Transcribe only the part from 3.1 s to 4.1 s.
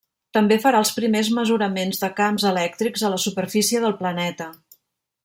la superfície del